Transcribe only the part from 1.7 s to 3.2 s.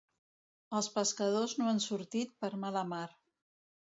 han sortit per mala mar.